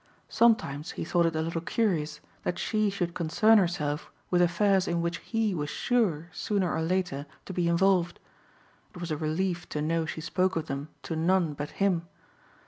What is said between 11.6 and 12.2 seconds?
him.